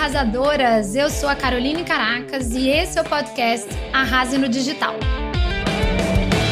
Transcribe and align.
arrasadoras! 0.00 0.96
Eu 0.96 1.10
sou 1.10 1.28
a 1.28 1.34
Caroline 1.34 1.84
Caracas 1.84 2.52
e 2.52 2.70
esse 2.70 2.98
é 2.98 3.02
o 3.02 3.04
podcast 3.04 3.68
Arrase 3.92 4.38
no 4.38 4.48
Digital. 4.48 4.94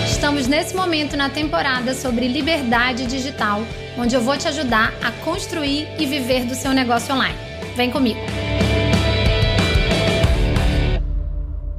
Estamos 0.06 0.46
nesse 0.46 0.76
momento 0.76 1.16
na 1.16 1.30
temporada 1.30 1.94
sobre 1.94 2.28
liberdade 2.28 3.06
digital, 3.06 3.62
onde 3.96 4.14
eu 4.14 4.20
vou 4.20 4.36
te 4.36 4.46
ajudar 4.48 4.92
a 5.02 5.10
construir 5.24 5.88
e 5.98 6.04
viver 6.04 6.44
do 6.44 6.54
seu 6.54 6.72
negócio 6.72 7.14
online. 7.14 7.38
Vem 7.74 7.90
comigo! 7.90 8.20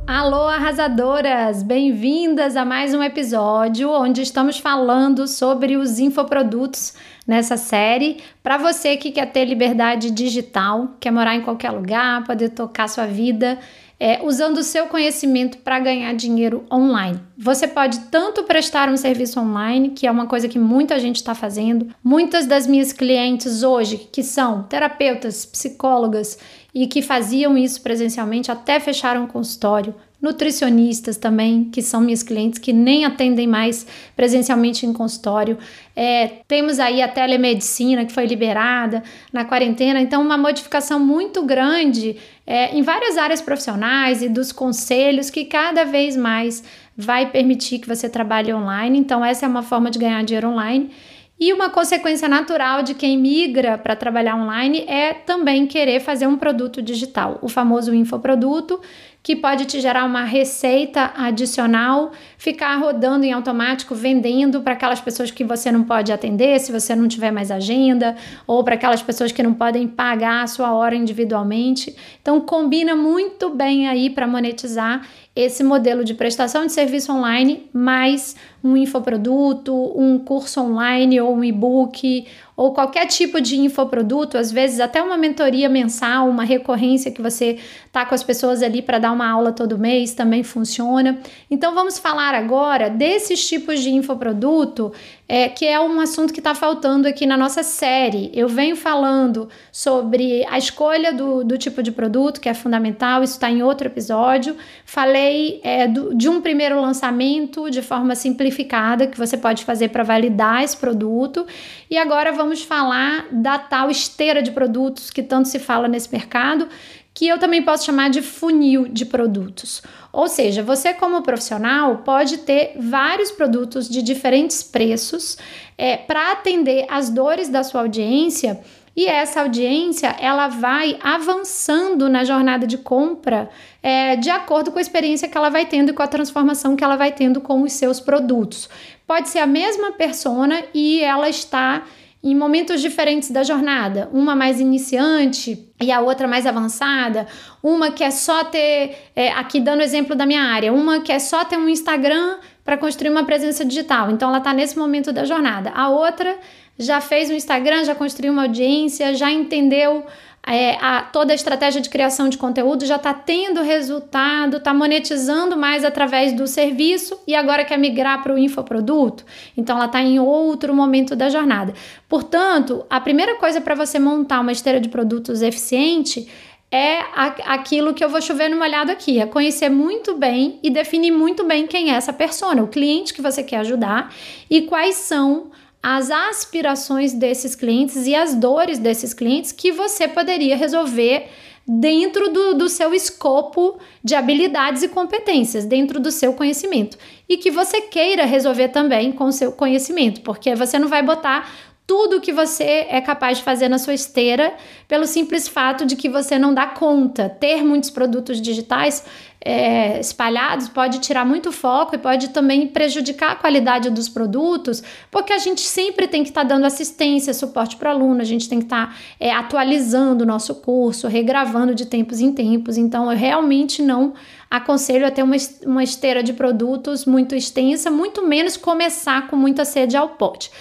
Alô, 0.08 0.48
arrasadoras! 0.48 1.62
Bem-vindas 1.62 2.56
a 2.56 2.66
mais 2.66 2.96
um 2.96 3.04
episódio 3.04 3.92
onde 3.92 4.24
estamos 4.24 4.58
falando 4.58 5.28
sobre 5.28 5.78
os 5.78 6.00
infoprodutos 6.00 6.96
nessa 7.30 7.57
série. 7.57 8.18
Para 8.41 8.57
você 8.57 8.98
que 8.98 9.12
quer 9.12 9.27
ter 9.27 9.45
liberdade 9.45 10.09
digital, 10.09 10.95
quer 11.00 11.12
morar 11.12 11.36
em 11.36 11.41
qualquer 11.41 11.70
lugar, 11.70 12.23
poder 12.23 12.49
tocar 12.49 12.90
sua 12.90 13.05
vida. 13.05 13.59
É, 14.02 14.21
usando 14.23 14.59
o 14.59 14.63
seu 14.63 14.88
conhecimento 14.88 15.57
para 15.57 15.77
ganhar 15.77 16.13
dinheiro 16.13 16.63
online. 16.71 17.20
Você 17.38 17.68
pode 17.68 17.99
tanto 18.09 18.44
prestar 18.44 18.88
um 18.88 18.95
serviço 18.95 19.41
online, 19.41 19.90
que 19.90 20.07
é 20.07 20.12
uma 20.12 20.26
coisa 20.26 20.48
que 20.48 20.57
muita 20.57 20.98
gente 20.98 21.18
está 21.18 21.35
fazendo. 21.35 21.90
Muitas 22.02 22.45
das 22.45 22.66
minhas 22.66 22.94
clientes 22.94 23.62
hoje, 23.62 24.07
que 24.09 24.23
são 24.23 24.63
terapeutas, 24.63 25.46
psicólogas 25.46 26.40
e 26.73 26.88
que 26.88 27.02
faziam 27.02 27.57
isso 27.57 27.82
presencialmente, 27.82 28.49
até 28.49 28.80
fecharam 28.80 29.26
um 29.26 29.27
consultório, 29.27 29.93
nutricionistas 30.22 31.16
também, 31.16 31.64
que 31.64 31.82
são 31.82 32.02
minhas 32.02 32.22
clientes 32.22 32.60
que 32.60 32.73
nem 32.73 33.05
atendem 33.05 33.48
mais 33.48 33.88
presencialmente 34.16 34.86
em 34.86 34.91
consultório. 34.91 35.58
É, 35.96 36.27
temos 36.48 36.80
aí 36.80 37.02
a 37.02 37.08
telemedicina 37.08 38.05
que 38.05 38.12
foi 38.12 38.26
liberada 38.26 39.02
na 39.32 39.46
quarentena, 39.46 40.02
então 40.02 40.22
uma 40.22 40.38
modificação 40.38 41.00
muito 41.00 41.44
grande 41.44 42.18
é, 42.46 42.76
em 42.76 42.82
várias 42.82 43.18
áreas 43.18 43.41
profissionais 43.41 44.21
e 44.21 44.27
dos 44.27 44.52
conselhos 44.52 45.30
que 45.30 45.46
cada 45.46 45.85
vez 45.85 46.18
mais 46.18 46.63
vai 46.98 47.30
permitir 47.32 47.80
que 47.80 47.88
você 47.88 48.10
trabalhe 48.10 48.54
online. 48.54 48.99
Então 48.99 49.24
essa 49.24 49.46
é 49.46 49.49
uma 49.49 49.63
forma 49.63 49.90
de 49.90 49.98
ganhar 49.98 50.21
dinheiro 50.24 50.49
online. 50.49 50.91
E 51.40 51.54
uma 51.54 51.70
consequência 51.70 52.27
natural 52.27 52.84
de 52.84 52.93
quem 52.93 53.18
migra 53.18 53.77
para 53.77 53.96
trabalhar 53.96 54.36
online 54.36 54.84
é 54.86 55.13
também 55.13 55.65
querer 55.65 56.02
fazer 56.02 56.27
um 56.27 56.36
produto 56.36 56.82
digital, 56.82 57.40
o 57.41 57.48
famoso 57.48 57.93
infoproduto, 57.96 58.82
que 59.21 59.35
pode 59.35 59.65
te 59.65 59.81
gerar 59.81 60.05
uma 60.05 60.23
receita 60.23 61.12
adicional, 61.15 62.12
ficar 62.37 62.75
rodando 62.77 63.25
em 63.25 63.34
automático, 63.34 63.93
vendendo 63.93 64.62
para 64.62 64.73
aquelas 64.73 65.01
pessoas 65.01 65.29
que 65.29 65.44
você 65.44 65.72
não 65.72 65.84
pode 65.84 66.12
atender 66.12 66.59
se 66.59 66.72
você 66.72 66.95
não 66.95 67.07
tiver 67.07 67.31
mais 67.31 67.51
agenda, 67.51 68.16
ou 68.47 68.63
para 68.63 68.75
aquelas 68.75 69.01
pessoas 69.01 69.31
que 69.31 69.44
não 69.44 69.53
podem 69.53 69.88
pagar 69.88 70.44
a 70.44 70.47
sua 70.47 70.73
hora 70.73 70.95
individualmente. 70.95 71.95
Então 72.22 72.40
combina 72.40 72.95
muito 72.95 73.50
bem 73.50 73.88
aí 73.88 74.09
para 74.09 74.25
monetizar 74.25 75.06
esse 75.35 75.63
modelo 75.63 76.03
de 76.03 76.13
prestação 76.13 76.66
de 76.66 76.72
serviço 76.72 77.12
online 77.12 77.69
mais 77.73 78.35
um 78.63 78.75
infoproduto, 78.75 79.74
um 79.74 80.19
curso 80.19 80.62
online 80.62 81.19
ou 81.22 81.35
um 81.35 81.44
e-book 81.44 82.28
ou 82.59 82.74
qualquer 82.74 83.06
tipo 83.06 83.40
de 83.40 83.57
infoproduto, 83.57 84.38
às 84.38 84.52
vezes 84.52 84.81
até 84.81 85.02
uma 85.02 85.18
mentoria 85.18 85.69
mensal, 85.69 86.28
uma 86.28 86.44
recorrência 86.44 87.09
que 87.09 87.22
você 87.22 87.57
tá 87.90 88.06
com 88.06 88.13
as 88.13 88.22
pessoas 88.22 88.62
ali 88.62 88.81
para 88.81 89.00
dar 89.00 89.13
uma 89.13 89.30
aula 89.30 89.53
todo 89.53 89.78
mês 89.78 90.13
também 90.13 90.44
funciona. 90.44 91.19
Então 91.50 91.74
vamos 91.74 91.97
falar 91.97 92.35
agora 92.35 92.90
desses 92.90 93.47
tipos 93.47 93.80
de 93.80 93.91
infoproduto 93.91 94.91
é, 95.30 95.47
que 95.47 95.63
é 95.66 95.80
um 95.80 96.02
assunto 96.02 96.34
que 96.34 96.40
está 96.40 96.56
faltando 96.56 97.07
aqui 97.07 97.28
na 97.28 97.38
nossa 97.38 97.62
série. 97.62 98.31
Eu 98.34 98.50
venho 98.50 98.75
falando 98.75 99.47
sobre 99.72 100.44
a 100.50 100.57
escolha 100.57 101.13
do, 101.13 101.44
do 101.44 101.56
tipo 101.56 101.84
de 101.84 101.91
produto, 101.91 102.41
que 102.41 102.50
é 102.50 102.53
fundamental, 102.56 103.24
isso 103.24 103.34
está 103.34 103.50
em 103.50 103.62
outro 103.62 103.88
episódio. 103.88 104.57
Falei 104.84 105.62
é, 105.63 105.88
do, 105.88 106.16
de 106.16 106.28
um 106.28 106.41
primeiro 106.41 106.81
lançamento 106.81 107.69
de 107.69 107.84
forma 107.84 108.16
simplificada 108.50 109.08
que 109.08 109.18
você 109.18 109.38
pode 109.38 109.64
fazer 109.64 109.90
para 109.90 110.04
validar 110.04 110.64
esse 110.64 110.76
produto. 110.76 111.46
E 111.90 111.98
agora 111.98 112.32
vamos 112.32 112.64
falar 112.64 113.28
da 113.32 113.58
tal 113.58 113.90
esteira 113.90 114.42
de 114.42 114.52
produtos 114.52 115.10
que 115.10 115.24
tanto 115.24 115.48
se 115.48 115.60
fala 115.60 115.88
nesse 115.88 116.12
mercado 116.12 116.68
que 117.14 117.28
eu 117.28 117.38
também 117.38 117.62
posso 117.62 117.86
chamar 117.86 118.09
de 118.09 118.22
funil 118.22 118.88
de 118.88 119.06
produtos. 119.06 119.82
Ou 120.14 120.28
seja, 120.28 120.64
você, 120.64 120.94
como 120.94 121.22
profissional, 121.22 121.98
pode 121.98 122.38
ter 122.40 122.76
vários 122.80 123.30
produtos 123.30 123.90
de 123.90 124.02
diferentes 124.02 124.64
preços 124.64 125.38
é, 125.78 125.98
para 125.98 126.32
atender 126.32 126.86
as 126.90 127.09
dores 127.09 127.50
da 127.50 127.62
sua 127.62 127.82
audiência. 127.82 128.62
E 129.00 129.06
essa 129.06 129.40
audiência 129.40 130.14
ela 130.20 130.50
vai 130.50 131.00
avançando 131.02 132.10
na 132.10 132.26
jornada 132.26 132.68
de 132.68 132.78
compra 132.78 133.50
é, 133.82 134.18
de 134.18 134.30
acordo 134.30 134.74
com 134.74 134.78
a 134.78 134.82
experiência 134.82 135.30
que 135.30 135.38
ela 135.38 135.48
vai 135.48 135.66
tendo 135.66 135.92
e 135.92 135.94
com 135.94 136.04
a 136.04 136.08
transformação 136.08 136.76
que 136.76 136.84
ela 136.84 136.98
vai 136.98 137.14
tendo 137.14 137.40
com 137.40 137.62
os 137.62 137.72
seus 137.72 138.02
produtos. 138.02 138.70
Pode 139.08 139.30
ser 139.30 139.40
a 139.40 139.48
mesma 139.48 139.94
persona 139.94 140.62
e 140.74 141.00
ela 141.00 141.30
está 141.30 141.86
em 142.22 142.36
momentos 142.36 142.82
diferentes 142.82 143.32
da 143.32 143.42
jornada, 143.42 144.09
uma 144.12 144.36
mais 144.36 144.59
iniciante 144.59 145.72
e 145.82 145.90
a 145.94 146.02
outra 146.02 146.28
mais 146.28 146.46
avançada, 146.46 147.26
uma 147.64 147.92
que 147.92 148.04
é 148.04 148.12
só 148.12 148.44
ter, 148.44 148.98
é, 149.16 149.32
aqui 149.32 149.62
dando 149.62 149.82
exemplo 149.82 150.14
da 150.14 150.26
minha 150.26 150.44
área, 150.44 150.74
uma 150.74 151.00
que 151.00 151.14
é 151.14 151.20
só 151.20 151.46
ter 151.46 151.56
um 151.56 151.70
Instagram 151.70 152.36
para 152.66 152.78
construir 152.78 153.09
uma 153.09 153.24
presença 153.24 153.64
digital, 153.64 154.12
então 154.12 154.28
ela 154.28 154.40
está 154.40 154.52
nesse 154.54 154.78
momento 154.78 155.14
da 155.14 155.24
jornada, 155.24 155.72
a 155.74 155.88
outra 155.88 156.38
já 156.79 157.01
fez 157.01 157.29
um 157.29 157.34
Instagram, 157.34 157.84
já 157.84 157.94
construiu 157.94 158.31
uma 158.31 158.44
audiência, 158.44 159.13
já 159.13 159.29
entendeu 159.29 160.06
é, 160.47 160.78
a, 160.81 161.01
toda 161.01 161.34
a 161.34 161.35
estratégia 161.35 161.81
de 161.81 161.90
criação 161.90 162.29
de 162.29 162.38
conteúdo 162.38 162.85
já 162.85 162.95
está 162.95 163.13
tendo 163.13 163.62
resultado, 163.62 164.57
está 164.57 164.73
monetizando 164.73 165.57
mais 165.57 165.84
através 165.84 166.31
do 166.34 166.47
serviço 166.47 167.19
e 167.28 167.35
agora 167.35 167.66
quer 167.66 167.78
migrar 167.78 168.23
para 168.23 168.34
o 168.34 168.38
infoproduto. 168.38 169.25
Então 169.57 169.75
ela 169.75 169.85
está 169.85 170.01
em 170.01 170.19
outro 170.19 170.73
momento 170.73 171.16
da 171.16 171.29
jornada. 171.29 171.73
Portanto, 172.07 172.85
a 172.90 173.01
primeira 173.01 173.35
coisa 173.35 173.59
para 173.59 173.75
você 173.75 174.00
montar 174.00 174.40
uma 174.40 174.51
esteira 174.51 174.79
de 174.79 174.88
produtos 174.88 175.41
eficiente 175.41 176.28
é 176.72 177.00
aquilo 177.46 177.96
que 177.96 178.03
eu 178.03 178.09
vou 178.09 178.22
chover 178.22 178.47
no 178.47 178.57
molhado 178.57 178.91
aqui, 178.91 179.19
é 179.19 179.25
conhecer 179.25 179.69
muito 179.69 180.16
bem 180.16 180.59
e 180.61 180.69
definir 180.69 181.09
muito 181.09 181.44
bem 181.44 181.66
quem 181.66 181.91
é 181.91 181.96
essa 181.96 182.13
persona, 182.13 182.61
o 182.61 182.67
cliente 182.67 183.13
que 183.13 183.23
você 183.23 183.41
quer 183.41 183.57
ajudar 183.57 184.13
e 184.47 184.61
quais 184.61 184.96
são 184.96 185.49
as 185.81 186.12
aspirações 186.12 187.13
desses 187.13 187.56
clientes 187.56 188.06
e 188.06 188.13
as 188.13 188.35
dores 188.35 188.78
desses 188.78 189.13
clientes 189.13 189.51
que 189.51 189.72
você 189.72 190.07
poderia 190.07 190.56
resolver 190.56 191.29
dentro 191.72 192.34
do, 192.34 192.56
do 192.56 192.67
seu 192.67 192.95
escopo 192.95 193.78
de 194.03 194.16
habilidades 194.16 194.81
e 194.81 194.88
competências, 194.88 195.66
dentro 195.66 196.00
do 196.00 196.12
seu 196.12 196.34
conhecimento. 196.34 196.97
E 197.28 197.38
que 197.38 197.51
você 197.51 197.81
queira 197.81 198.25
resolver 198.25 198.69
também 198.69 199.12
com 199.12 199.25
o 199.25 199.31
seu 199.31 199.51
conhecimento, 199.51 200.22
porque 200.22 200.56
você 200.56 200.79
não 200.79 200.88
vai 200.88 201.03
botar 201.03 201.47
tudo 201.90 202.22
que 202.22 202.32
você 202.32 202.86
é 202.88 203.02
capaz 203.02 203.40
de 203.40 203.44
fazer 203.44 203.68
na 203.68 203.80
sua 203.80 203.96
esteira 203.96 204.54
pelo 204.88 205.08
simples 205.08 205.48
fato 205.48 205.88
de 205.88 205.96
que 205.96 206.08
você 206.08 206.38
não 206.38 206.54
dá 206.54 206.68
conta. 206.68 207.28
Ter 207.28 207.64
muitos 207.64 207.90
produtos 207.90 208.40
digitais 208.40 209.04
é, 209.44 210.00
espalhados 210.00 210.70
pode 210.70 211.00
tirar 211.00 211.26
muito 211.26 211.52
foco 211.52 211.96
e 211.96 211.98
pode 211.98 212.30
também 212.30 212.68
prejudicar 212.68 213.32
a 213.32 213.36
qualidade 213.36 213.90
dos 213.90 214.08
produtos, 214.08 214.84
porque 215.10 215.34
a 215.34 215.40
gente 215.40 215.62
sempre 215.62 216.08
tem 216.08 216.22
que 216.22 216.30
estar 216.30 216.42
tá 216.42 216.48
dando 216.50 216.66
assistência, 216.66 217.34
suporte 217.34 217.76
para 217.76 217.90
o 217.90 217.94
aluno, 217.96 218.22
a 218.22 218.26
gente 218.26 218.48
tem 218.48 218.60
que 218.60 218.66
estar 218.66 218.90
tá, 218.90 218.96
é, 219.20 219.32
atualizando 219.32 220.24
o 220.24 220.28
nosso 220.28 220.54
curso, 220.54 221.08
regravando 221.08 221.74
de 221.74 221.88
tempos 221.88 222.20
em 222.20 222.32
tempos. 222.32 222.78
Então, 222.78 223.12
eu 223.12 223.18
realmente 223.18 223.82
não 223.82 224.14
aconselho 224.48 225.08
a 225.08 225.12
ter 225.12 225.24
uma, 225.24 225.36
uma 225.66 225.84
esteira 225.84 226.22
de 226.22 226.34
produtos 226.34 227.06
muito 227.06 227.34
extensa, 227.34 227.90
muito 227.90 228.28
menos 228.28 228.56
começar 228.58 229.28
com 229.28 229.36
muita 229.36 229.66
sede 229.66 229.98
ao 229.98 230.10
pote. 230.10 230.52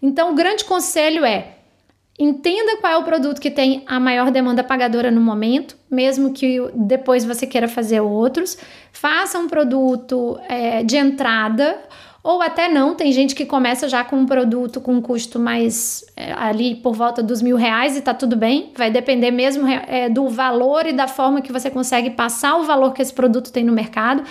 Então, 0.00 0.32
o 0.32 0.34
grande 0.34 0.64
conselho 0.64 1.24
é: 1.24 1.56
entenda 2.18 2.76
qual 2.80 2.92
é 2.92 2.96
o 2.96 3.04
produto 3.04 3.40
que 3.40 3.50
tem 3.50 3.82
a 3.86 4.00
maior 4.00 4.30
demanda 4.30 4.64
pagadora 4.64 5.10
no 5.10 5.20
momento, 5.20 5.76
mesmo 5.90 6.32
que 6.32 6.58
depois 6.74 7.24
você 7.24 7.46
queira 7.46 7.68
fazer 7.68 8.00
outros. 8.00 8.58
Faça 8.92 9.38
um 9.38 9.48
produto 9.48 10.38
é, 10.48 10.82
de 10.82 10.96
entrada 10.96 11.78
ou 12.22 12.42
até 12.42 12.68
não. 12.68 12.94
Tem 12.94 13.12
gente 13.12 13.34
que 13.34 13.46
começa 13.46 13.88
já 13.88 14.04
com 14.04 14.16
um 14.16 14.26
produto 14.26 14.80
com 14.80 14.94
um 14.94 15.00
custo 15.00 15.38
mais 15.38 16.04
é, 16.16 16.32
ali 16.32 16.74
por 16.74 16.94
volta 16.94 17.22
dos 17.22 17.40
mil 17.40 17.56
reais 17.56 17.96
e 17.96 18.02
tá 18.02 18.12
tudo 18.12 18.36
bem. 18.36 18.72
Vai 18.76 18.90
depender 18.90 19.30
mesmo 19.30 19.66
é, 19.66 20.08
do 20.08 20.28
valor 20.28 20.86
e 20.86 20.92
da 20.92 21.08
forma 21.08 21.40
que 21.40 21.52
você 21.52 21.70
consegue 21.70 22.10
passar 22.10 22.56
o 22.56 22.64
valor 22.64 22.92
que 22.92 23.00
esse 23.00 23.12
produto 23.12 23.52
tem 23.52 23.64
no 23.64 23.72
mercado. 23.72 24.22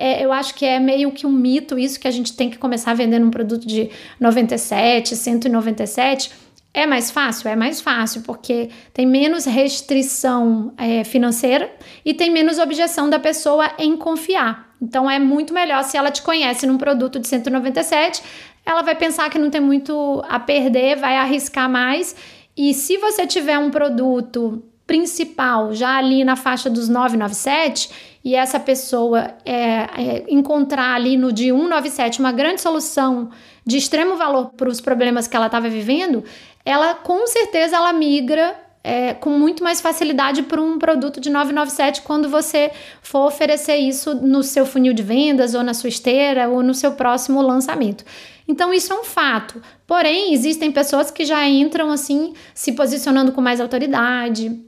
É, 0.00 0.24
eu 0.24 0.32
acho 0.32 0.54
que 0.54 0.64
é 0.64 0.78
meio 0.78 1.10
que 1.10 1.26
um 1.26 1.32
mito 1.32 1.76
isso 1.76 1.98
que 1.98 2.06
a 2.06 2.10
gente 2.12 2.32
tem 2.36 2.48
que 2.48 2.56
começar 2.56 2.94
vendendo 2.94 3.26
um 3.26 3.30
produto 3.30 3.66
de 3.66 3.90
97, 4.20 5.16
197. 5.16 6.30
É 6.72 6.86
mais 6.86 7.10
fácil? 7.10 7.48
É 7.48 7.56
mais 7.56 7.80
fácil, 7.80 8.22
porque 8.22 8.70
tem 8.94 9.04
menos 9.04 9.44
restrição 9.44 10.72
é, 10.78 11.02
financeira 11.02 11.68
e 12.04 12.14
tem 12.14 12.30
menos 12.30 12.58
objeção 12.58 13.10
da 13.10 13.18
pessoa 13.18 13.72
em 13.76 13.96
confiar. 13.96 14.68
Então 14.80 15.10
é 15.10 15.18
muito 15.18 15.52
melhor 15.52 15.82
se 15.82 15.96
ela 15.96 16.12
te 16.12 16.22
conhece 16.22 16.64
num 16.64 16.78
produto 16.78 17.18
de 17.18 17.26
197, 17.26 18.22
ela 18.64 18.82
vai 18.82 18.94
pensar 18.94 19.28
que 19.28 19.38
não 19.38 19.50
tem 19.50 19.60
muito 19.60 20.22
a 20.28 20.38
perder, 20.38 20.96
vai 20.96 21.16
arriscar 21.16 21.68
mais. 21.68 22.14
E 22.56 22.72
se 22.72 22.96
você 22.98 23.26
tiver 23.26 23.58
um 23.58 23.70
produto 23.70 24.62
principal 24.88 25.74
já 25.74 25.98
ali 25.98 26.24
na 26.24 26.34
faixa 26.34 26.70
dos 26.70 26.88
997 26.88 27.90
e 28.24 28.34
essa 28.34 28.58
pessoa 28.58 29.34
é, 29.44 29.54
é, 29.54 30.24
encontrar 30.28 30.94
ali 30.94 31.14
no 31.14 31.30
de 31.30 31.50
197 31.50 32.20
uma 32.20 32.32
grande 32.32 32.62
solução 32.62 33.28
de 33.66 33.76
extremo 33.76 34.16
valor 34.16 34.46
para 34.56 34.68
os 34.68 34.80
problemas 34.80 35.28
que 35.28 35.36
ela 35.36 35.44
estava 35.44 35.68
vivendo, 35.68 36.24
ela 36.64 36.94
com 36.94 37.26
certeza 37.26 37.76
ela 37.76 37.92
migra 37.92 38.56
é, 38.82 39.12
com 39.12 39.28
muito 39.28 39.62
mais 39.62 39.78
facilidade 39.82 40.42
para 40.44 40.62
um 40.62 40.78
produto 40.78 41.20
de 41.20 41.28
997 41.28 42.00
quando 42.00 42.26
você 42.30 42.70
for 43.02 43.26
oferecer 43.26 43.76
isso 43.76 44.14
no 44.14 44.42
seu 44.42 44.64
funil 44.64 44.94
de 44.94 45.02
vendas 45.02 45.54
ou 45.54 45.62
na 45.62 45.74
sua 45.74 45.90
esteira 45.90 46.48
ou 46.48 46.62
no 46.62 46.72
seu 46.72 46.92
próximo 46.92 47.42
lançamento. 47.42 48.06
Então 48.48 48.72
isso 48.72 48.90
é 48.90 48.98
um 48.98 49.04
fato. 49.04 49.60
Porém, 49.86 50.32
existem 50.32 50.72
pessoas 50.72 51.10
que 51.10 51.26
já 51.26 51.46
entram 51.46 51.90
assim 51.90 52.32
se 52.54 52.72
posicionando 52.72 53.32
com 53.32 53.42
mais 53.42 53.60
autoridade, 53.60 54.66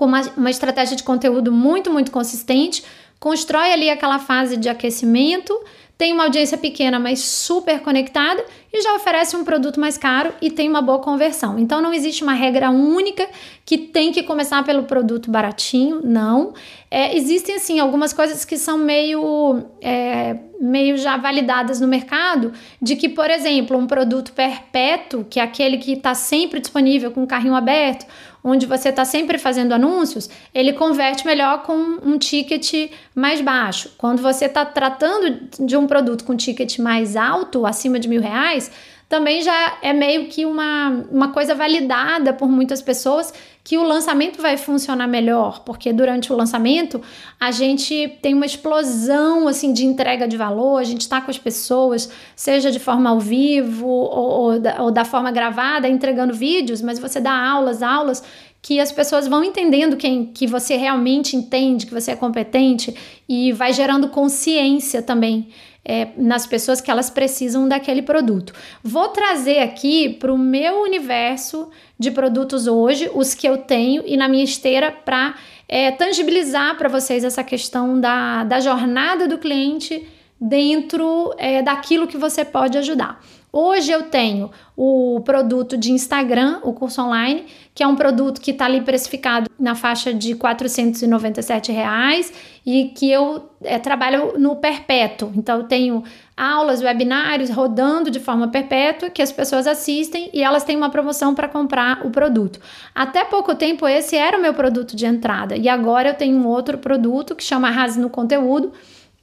com 0.00 0.06
uma, 0.06 0.22
uma 0.34 0.48
estratégia 0.48 0.96
de 0.96 1.02
conteúdo 1.02 1.52
muito, 1.52 1.92
muito 1.92 2.10
consistente, 2.10 2.82
constrói 3.18 3.70
ali 3.70 3.90
aquela 3.90 4.18
fase 4.18 4.56
de 4.56 4.66
aquecimento 4.66 5.54
tem 6.00 6.14
uma 6.14 6.24
audiência 6.24 6.56
pequena, 6.56 6.98
mas 6.98 7.20
super 7.20 7.78
conectada 7.80 8.42
e 8.72 8.80
já 8.80 8.94
oferece 8.94 9.36
um 9.36 9.44
produto 9.44 9.78
mais 9.78 9.98
caro 9.98 10.32
e 10.40 10.50
tem 10.50 10.66
uma 10.66 10.80
boa 10.80 10.98
conversão. 10.98 11.58
Então 11.58 11.82
não 11.82 11.92
existe 11.92 12.22
uma 12.22 12.32
regra 12.32 12.70
única 12.70 13.28
que 13.66 13.76
tem 13.76 14.10
que 14.10 14.22
começar 14.22 14.64
pelo 14.64 14.84
produto 14.84 15.30
baratinho, 15.30 16.00
não. 16.02 16.54
É, 16.90 17.14
existem 17.14 17.56
assim 17.56 17.78
algumas 17.80 18.14
coisas 18.14 18.46
que 18.46 18.56
são 18.56 18.78
meio, 18.78 19.62
é, 19.82 20.38
meio 20.58 20.96
já 20.96 21.18
validadas 21.18 21.82
no 21.82 21.86
mercado, 21.86 22.50
de 22.80 22.96
que, 22.96 23.06
por 23.06 23.28
exemplo, 23.28 23.76
um 23.76 23.86
produto 23.86 24.32
perpétuo, 24.32 25.26
que 25.28 25.38
é 25.38 25.42
aquele 25.42 25.76
que 25.76 25.92
está 25.92 26.14
sempre 26.14 26.60
disponível 26.60 27.10
com 27.10 27.22
o 27.22 27.26
carrinho 27.26 27.54
aberto, 27.54 28.06
onde 28.42 28.66
você 28.66 28.88
está 28.88 29.04
sempre 29.04 29.38
fazendo 29.38 29.72
anúncios, 29.72 30.28
ele 30.54 30.72
converte 30.72 31.26
melhor 31.26 31.62
com 31.62 31.74
um 31.74 32.18
ticket 32.18 32.90
mais 33.14 33.40
baixo. 33.40 33.92
Quando 33.98 34.22
você 34.22 34.46
está 34.46 34.64
tratando 34.64 35.48
de 35.66 35.76
um 35.76 35.86
produto 35.86 36.24
com 36.24 36.36
ticket 36.36 36.78
mais 36.78 37.16
alto, 37.16 37.66
acima 37.66 37.98
de 37.98 38.08
mil 38.08 38.20
reais, 38.20 38.70
também 39.10 39.42
já 39.42 39.78
é 39.82 39.92
meio 39.92 40.26
que 40.26 40.46
uma, 40.46 41.04
uma 41.10 41.32
coisa 41.32 41.52
validada 41.52 42.32
por 42.32 42.48
muitas 42.48 42.80
pessoas 42.80 43.34
que 43.64 43.76
o 43.76 43.82
lançamento 43.82 44.40
vai 44.40 44.56
funcionar 44.56 45.08
melhor, 45.08 45.64
porque 45.64 45.92
durante 45.92 46.32
o 46.32 46.36
lançamento 46.36 47.02
a 47.38 47.50
gente 47.50 48.16
tem 48.22 48.34
uma 48.34 48.46
explosão 48.46 49.48
assim 49.48 49.72
de 49.72 49.84
entrega 49.84 50.28
de 50.28 50.36
valor, 50.36 50.78
a 50.78 50.84
gente 50.84 51.00
está 51.00 51.20
com 51.20 51.28
as 51.28 51.38
pessoas, 51.38 52.08
seja 52.36 52.70
de 52.70 52.78
forma 52.78 53.10
ao 53.10 53.18
vivo 53.18 53.88
ou, 53.88 54.30
ou, 54.30 54.60
da, 54.60 54.80
ou 54.80 54.92
da 54.92 55.04
forma 55.04 55.32
gravada, 55.32 55.88
entregando 55.88 56.32
vídeos, 56.32 56.80
mas 56.80 57.00
você 57.00 57.18
dá 57.18 57.32
aulas, 57.32 57.82
aulas 57.82 58.22
que 58.62 58.78
as 58.78 58.92
pessoas 58.92 59.26
vão 59.26 59.42
entendendo 59.42 59.96
quem 59.96 60.26
que 60.26 60.46
você 60.46 60.76
realmente 60.76 61.34
entende, 61.34 61.84
que 61.84 61.92
você 61.92 62.12
é 62.12 62.16
competente 62.16 62.94
e 63.28 63.50
vai 63.50 63.72
gerando 63.72 64.08
consciência 64.08 65.02
também 65.02 65.48
é, 65.84 66.08
nas 66.16 66.46
pessoas 66.46 66.80
que 66.80 66.90
elas 66.90 67.10
precisam 67.10 67.68
daquele 67.68 68.02
produto. 68.02 68.52
Vou 68.82 69.08
trazer 69.08 69.58
aqui 69.58 70.08
para 70.10 70.32
o 70.32 70.38
meu 70.38 70.82
universo 70.82 71.70
de 71.98 72.10
produtos 72.10 72.66
hoje, 72.66 73.10
os 73.14 73.34
que 73.34 73.48
eu 73.48 73.58
tenho 73.58 74.02
e 74.06 74.16
na 74.16 74.28
minha 74.28 74.44
esteira 74.44 74.90
para 74.92 75.34
é, 75.68 75.90
tangibilizar 75.90 76.76
para 76.76 76.88
vocês 76.88 77.24
essa 77.24 77.44
questão 77.44 78.00
da, 78.00 78.44
da 78.44 78.60
jornada 78.60 79.26
do 79.26 79.38
cliente 79.38 80.06
dentro 80.40 81.34
é, 81.38 81.62
daquilo 81.62 82.06
que 82.06 82.16
você 82.16 82.44
pode 82.44 82.78
ajudar. 82.78 83.20
Hoje 83.52 83.90
eu 83.90 84.04
tenho 84.04 84.50
o 84.76 85.20
produto 85.24 85.76
de 85.76 85.90
Instagram, 85.90 86.60
o 86.62 86.72
curso 86.72 87.02
online, 87.02 87.46
que 87.74 87.82
é 87.82 87.86
um 87.86 87.96
produto 87.96 88.40
que 88.40 88.52
está 88.52 88.66
ali 88.66 88.80
precificado 88.80 89.50
na 89.58 89.74
faixa 89.74 90.14
de 90.14 90.36
497 90.36 91.72
reais 91.72 92.32
e 92.64 92.92
que 92.94 93.10
eu 93.10 93.50
é, 93.64 93.78
trabalho 93.78 94.38
no 94.38 94.54
perpétuo. 94.56 95.32
Então 95.34 95.58
eu 95.58 95.64
tenho 95.64 96.04
aulas, 96.36 96.80
webinários 96.80 97.50
rodando 97.50 98.08
de 98.08 98.20
forma 98.20 98.48
perpétua 98.48 99.10
que 99.10 99.20
as 99.20 99.32
pessoas 99.32 99.66
assistem 99.66 100.30
e 100.32 100.42
elas 100.42 100.62
têm 100.62 100.76
uma 100.76 100.90
promoção 100.90 101.34
para 101.34 101.48
comprar 101.48 102.06
o 102.06 102.10
produto. 102.10 102.60
Até 102.94 103.24
pouco 103.24 103.54
tempo 103.56 103.86
esse 103.86 104.16
era 104.16 104.38
o 104.38 104.40
meu 104.40 104.54
produto 104.54 104.94
de 104.94 105.06
entrada 105.06 105.56
e 105.56 105.68
agora 105.68 106.10
eu 106.10 106.14
tenho 106.14 106.36
um 106.36 106.46
outro 106.46 106.78
produto 106.78 107.34
que 107.34 107.42
chama 107.42 107.68
Arrase 107.68 107.98
no 107.98 108.08
Conteúdo, 108.08 108.72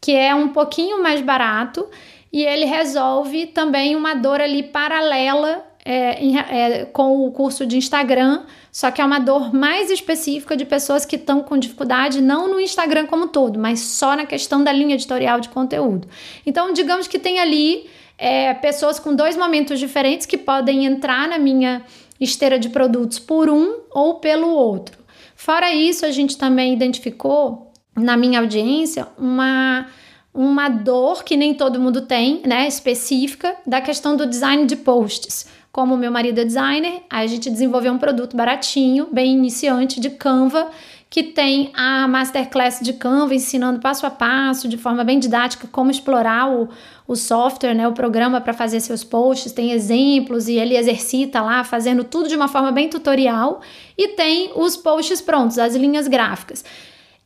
que 0.01 0.11
é 0.11 0.35
um 0.35 0.49
pouquinho 0.49 1.01
mais 1.01 1.21
barato 1.21 1.87
e 2.31 2.43
ele 2.43 2.65
resolve 2.65 3.47
também 3.47 3.95
uma 3.95 4.13
dor 4.13 4.41
ali 4.41 4.63
paralela 4.63 5.65
é, 5.83 6.21
em, 6.21 6.37
é, 6.37 6.85
com 6.85 7.25
o 7.25 7.31
curso 7.31 7.65
de 7.65 7.77
Instagram, 7.77 8.43
só 8.71 8.91
que 8.91 9.01
é 9.01 9.05
uma 9.05 9.19
dor 9.19 9.53
mais 9.53 9.89
específica 9.89 10.57
de 10.57 10.65
pessoas 10.65 11.05
que 11.05 11.15
estão 11.15 11.41
com 11.41 11.57
dificuldade, 11.57 12.21
não 12.21 12.49
no 12.49 12.59
Instagram 12.59 13.05
como 13.05 13.29
todo, 13.29 13.57
mas 13.57 13.79
só 13.79 14.13
na 14.13 14.25
questão 14.25 14.61
da 14.61 14.71
linha 14.73 14.95
editorial 14.95 15.39
de 15.39 15.47
conteúdo. 15.47 16.07
Então, 16.45 16.73
digamos 16.73 17.07
que 17.07 17.17
tem 17.17 17.39
ali 17.39 17.89
é, 18.17 18.53
pessoas 18.55 18.99
com 18.99 19.15
dois 19.15 19.37
momentos 19.37 19.79
diferentes 19.79 20.25
que 20.25 20.37
podem 20.37 20.85
entrar 20.85 21.25
na 21.27 21.39
minha 21.39 21.83
esteira 22.19 22.59
de 22.59 22.67
produtos 22.67 23.17
por 23.17 23.49
um 23.49 23.79
ou 23.91 24.15
pelo 24.15 24.49
outro. 24.49 24.97
Fora 25.37 25.73
isso, 25.73 26.05
a 26.05 26.11
gente 26.11 26.37
também 26.37 26.73
identificou 26.73 27.71
na 27.95 28.17
minha 28.17 28.39
audiência 28.39 29.07
uma 29.17 29.87
uma 30.37 30.69
dor 30.69 31.23
que 31.23 31.35
nem 31.35 31.55
todo 31.55 31.79
mundo 31.79 32.01
tem, 32.01 32.43
né, 32.45 32.67
específica, 32.67 33.55
da 33.65 33.81
questão 33.81 34.15
do 34.15 34.23
design 34.27 34.67
de 34.67 34.75
posts. 34.75 35.47
Como 35.71 35.97
meu 35.97 36.11
marido 36.11 36.39
é 36.39 36.45
designer, 36.45 37.01
a 37.09 37.25
gente 37.25 37.49
desenvolveu 37.49 37.91
um 37.91 37.97
produto 37.97 38.37
baratinho, 38.37 39.07
bem 39.11 39.33
iniciante 39.33 39.99
de 39.99 40.11
Canva, 40.11 40.69
que 41.09 41.23
tem 41.23 41.71
a 41.73 42.07
masterclass 42.07 42.79
de 42.83 42.93
Canva 42.93 43.33
ensinando 43.33 43.79
passo 43.79 44.05
a 44.05 44.11
passo, 44.11 44.69
de 44.69 44.77
forma 44.77 45.03
bem 45.03 45.17
didática, 45.17 45.67
como 45.71 45.89
explorar 45.89 46.51
o, 46.51 46.69
o 47.07 47.15
software, 47.15 47.73
né, 47.73 47.87
o 47.87 47.93
programa 47.93 48.39
para 48.39 48.53
fazer 48.53 48.79
seus 48.79 49.03
posts, 49.03 49.51
tem 49.51 49.71
exemplos 49.71 50.47
e 50.47 50.53
ele 50.53 50.77
exercita 50.77 51.41
lá, 51.41 51.63
fazendo 51.63 52.03
tudo 52.03 52.29
de 52.29 52.35
uma 52.35 52.47
forma 52.47 52.71
bem 52.71 52.89
tutorial, 52.89 53.61
e 53.97 54.09
tem 54.09 54.51
os 54.55 54.77
posts 54.77 55.19
prontos, 55.19 55.57
as 55.57 55.75
linhas 55.75 56.07
gráficas. 56.07 56.63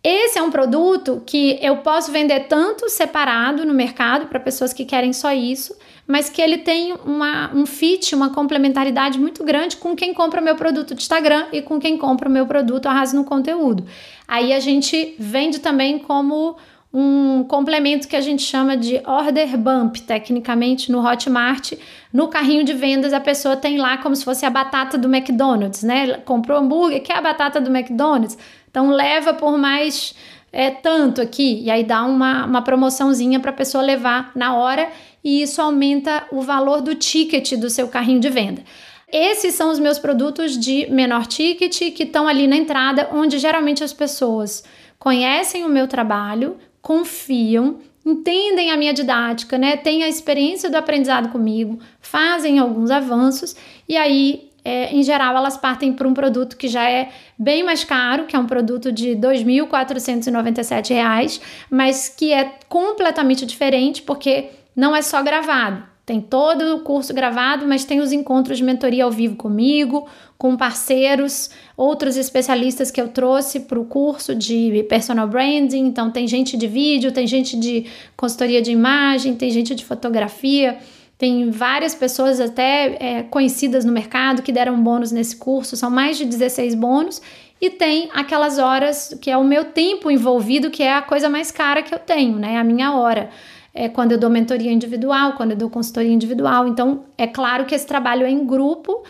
Esse 0.03 0.39
é 0.39 0.41
um 0.41 0.49
produto 0.49 1.21
que 1.27 1.59
eu 1.61 1.77
posso 1.77 2.11
vender 2.11 2.47
tanto 2.47 2.89
separado 2.89 3.63
no 3.63 3.73
mercado 3.73 4.25
para 4.25 4.39
pessoas 4.39 4.73
que 4.73 4.83
querem 4.83 5.13
só 5.13 5.31
isso, 5.31 5.75
mas 6.07 6.27
que 6.27 6.41
ele 6.41 6.57
tem 6.57 6.93
uma, 7.05 7.53
um 7.53 7.67
fit, 7.67 8.15
uma 8.15 8.31
complementaridade 8.31 9.19
muito 9.19 9.43
grande 9.43 9.77
com 9.77 9.95
quem 9.95 10.11
compra 10.11 10.41
o 10.41 10.43
meu 10.43 10.55
produto 10.55 10.95
de 10.95 11.01
Instagram 11.01 11.45
e 11.51 11.61
com 11.61 11.79
quem 11.79 11.97
compra 11.97 12.27
o 12.27 12.31
meu 12.31 12.47
produto 12.47 12.87
Arrasa 12.87 13.15
no 13.15 13.23
Conteúdo. 13.23 13.85
Aí 14.27 14.53
a 14.53 14.59
gente 14.59 15.15
vende 15.19 15.59
também 15.59 15.99
como 15.99 16.57
um 16.93 17.45
complemento 17.45 18.07
que 18.07 18.15
a 18.15 18.21
gente 18.21 18.41
chama 18.41 18.75
de 18.75 19.01
order 19.05 19.57
bump, 19.57 20.01
tecnicamente 20.01 20.91
no 20.91 20.99
Hotmart. 21.05 21.73
No 22.11 22.27
carrinho 22.27 22.65
de 22.65 22.73
vendas, 22.73 23.13
a 23.13 23.19
pessoa 23.19 23.55
tem 23.55 23.77
lá 23.77 23.97
como 23.97 24.15
se 24.15 24.25
fosse 24.25 24.45
a 24.45 24.49
batata 24.49 24.97
do 24.97 25.07
McDonald's, 25.07 25.83
né? 25.83 26.17
Comprou 26.25 26.57
hambúrguer, 26.57 27.01
quer 27.01 27.17
a 27.17 27.21
batata 27.21 27.61
do 27.61 27.73
McDonald's? 27.73 28.37
Então 28.71 28.89
leva 28.89 29.33
por 29.33 29.57
mais 29.57 30.15
é, 30.51 30.71
tanto 30.71 31.21
aqui, 31.21 31.61
e 31.63 31.69
aí 31.69 31.83
dá 31.83 32.03
uma, 32.03 32.45
uma 32.45 32.61
promoçãozinha 32.61 33.39
para 33.39 33.51
a 33.51 33.53
pessoa 33.53 33.83
levar 33.83 34.31
na 34.35 34.55
hora, 34.55 34.89
e 35.23 35.41
isso 35.43 35.61
aumenta 35.61 36.25
o 36.31 36.41
valor 36.41 36.81
do 36.81 36.95
ticket 36.95 37.53
do 37.53 37.69
seu 37.69 37.87
carrinho 37.87 38.19
de 38.19 38.29
venda. 38.29 38.63
Esses 39.11 39.53
são 39.55 39.69
os 39.69 39.77
meus 39.77 39.99
produtos 39.99 40.57
de 40.57 40.89
menor 40.89 41.27
ticket 41.27 41.93
que 41.93 42.03
estão 42.03 42.27
ali 42.27 42.47
na 42.47 42.55
entrada, 42.55 43.09
onde 43.11 43.37
geralmente 43.37 43.83
as 43.83 43.91
pessoas 43.91 44.63
conhecem 44.97 45.65
o 45.65 45.69
meu 45.69 45.87
trabalho, 45.87 46.57
confiam, 46.81 47.79
entendem 48.05 48.71
a 48.71 48.77
minha 48.77 48.93
didática, 48.93 49.57
né? 49.57 49.75
Têm 49.75 50.03
a 50.03 50.07
experiência 50.07 50.69
do 50.69 50.77
aprendizado 50.77 51.29
comigo, 51.29 51.77
fazem 51.99 52.57
alguns 52.57 52.89
avanços 52.89 53.55
e 53.87 53.97
aí 53.97 54.49
é, 54.63 54.93
em 54.93 55.03
geral, 55.03 55.35
elas 55.35 55.57
partem 55.57 55.91
para 55.91 56.07
um 56.07 56.13
produto 56.13 56.55
que 56.55 56.67
já 56.67 56.87
é 56.89 57.09
bem 57.37 57.63
mais 57.63 57.83
caro, 57.83 58.25
que 58.25 58.35
é 58.35 58.39
um 58.39 58.45
produto 58.45 58.91
de 58.91 59.13
R$ 59.13 59.15
2.497, 59.15 61.41
mas 61.69 62.09
que 62.09 62.31
é 62.31 62.59
completamente 62.69 63.45
diferente 63.45 64.01
porque 64.01 64.49
não 64.75 64.95
é 64.95 65.01
só 65.01 65.21
gravado. 65.23 65.89
Tem 66.05 66.19
todo 66.19 66.75
o 66.75 66.79
curso 66.81 67.13
gravado, 67.13 67.65
mas 67.67 67.85
tem 67.85 68.01
os 68.01 68.11
encontros 68.11 68.57
de 68.57 68.63
mentoria 68.63 69.03
ao 69.03 69.11
vivo 69.11 69.35
comigo, 69.35 70.07
com 70.37 70.57
parceiros, 70.57 71.49
outros 71.77 72.17
especialistas 72.17 72.89
que 72.89 72.99
eu 72.99 73.07
trouxe 73.07 73.61
para 73.61 73.79
o 73.79 73.85
curso 73.85 74.35
de 74.35 74.83
personal 74.89 75.27
branding. 75.27 75.85
Então, 75.85 76.11
tem 76.11 76.27
gente 76.27 76.57
de 76.57 76.67
vídeo, 76.67 77.11
tem 77.11 77.27
gente 77.27 77.55
de 77.55 77.85
consultoria 78.17 78.61
de 78.61 78.71
imagem, 78.71 79.35
tem 79.35 79.51
gente 79.51 79.75
de 79.75 79.85
fotografia. 79.85 80.79
Tem 81.21 81.51
várias 81.51 81.93
pessoas 81.93 82.39
até 82.39 82.97
é, 82.99 83.21
conhecidas 83.21 83.85
no 83.85 83.91
mercado 83.91 84.41
que 84.41 84.51
deram 84.51 84.81
bônus 84.81 85.11
nesse 85.11 85.35
curso, 85.35 85.77
são 85.77 85.87
mais 85.87 86.17
de 86.17 86.25
16 86.25 86.73
bônus. 86.73 87.21
E 87.61 87.69
tem 87.69 88.09
aquelas 88.11 88.57
horas 88.57 89.15
que 89.21 89.29
é 89.29 89.37
o 89.37 89.43
meu 89.43 89.65
tempo 89.65 90.09
envolvido, 90.09 90.71
que 90.71 90.81
é 90.81 90.95
a 90.95 91.01
coisa 91.03 91.29
mais 91.29 91.51
cara 91.51 91.83
que 91.83 91.93
eu 91.93 91.99
tenho, 91.99 92.39
né? 92.39 92.57
A 92.57 92.63
minha 92.63 92.95
hora. 92.95 93.29
É 93.71 93.87
quando 93.87 94.13
eu 94.13 94.17
dou 94.17 94.31
mentoria 94.31 94.71
individual, 94.71 95.33
quando 95.33 95.51
eu 95.51 95.57
dou 95.57 95.69
consultoria 95.69 96.11
individual. 96.11 96.67
Então, 96.67 97.03
é 97.15 97.27
claro 97.27 97.65
que 97.65 97.75
esse 97.75 97.85
trabalho 97.85 98.25
é 98.25 98.31
em 98.31 98.43
grupo, 98.43 99.03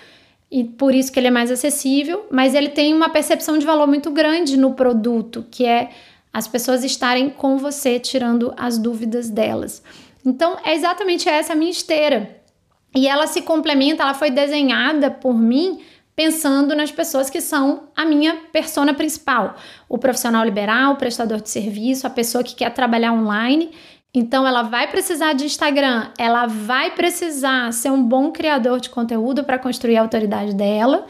e 0.52 0.66
por 0.66 0.94
isso 0.94 1.14
que 1.14 1.18
ele 1.18 1.28
é 1.28 1.32
mais 1.32 1.50
acessível, 1.50 2.26
mas 2.30 2.54
ele 2.54 2.68
tem 2.68 2.94
uma 2.94 3.08
percepção 3.08 3.58
de 3.58 3.66
valor 3.66 3.88
muito 3.88 4.12
grande 4.12 4.58
no 4.58 4.74
produto, 4.74 5.46
que 5.50 5.66
é 5.66 5.92
as 6.34 6.46
pessoas 6.46 6.84
estarem 6.84 7.30
com 7.30 7.58
você 7.58 7.98
tirando 8.00 8.54
as 8.58 8.78
dúvidas 8.78 9.30
delas. 9.30 9.82
Então 10.26 10.58
é 10.64 10.74
exatamente 10.74 11.28
essa 11.28 11.54
a 11.54 11.56
minha 11.56 11.72
esteira. 11.72 12.42
E 12.96 13.08
ela 13.08 13.28
se 13.28 13.42
complementa, 13.42 14.04
ela 14.04 14.14
foi 14.14 14.30
desenhada 14.30 15.10
por 15.10 15.34
mim 15.34 15.82
pensando 16.16 16.76
nas 16.76 16.92
pessoas 16.92 17.30
que 17.30 17.40
são 17.40 17.88
a 17.96 18.06
minha 18.06 18.36
persona 18.52 18.94
principal, 18.94 19.56
o 19.88 19.98
profissional 19.98 20.44
liberal, 20.44 20.94
o 20.94 20.98
prestador 20.98 21.42
de 21.42 21.50
serviço, 21.50 22.06
a 22.06 22.10
pessoa 22.10 22.44
que 22.44 22.54
quer 22.54 22.70
trabalhar 22.74 23.14
online 23.14 23.72
então, 24.14 24.46
ela 24.46 24.62
vai 24.62 24.88
precisar 24.90 25.34
de 25.34 25.46
Instagram, 25.46 26.10
ela 26.18 26.46
vai 26.46 26.92
precisar 26.92 27.72
ser 27.72 27.92
um 27.92 28.04
bom 28.04 28.32
criador 28.32 28.82
de 28.82 28.90
conteúdo 28.90 29.44
para 29.44 29.58
construir 29.58 29.98
a 29.98 30.02
autoridade 30.02 30.54
dela 30.54 31.06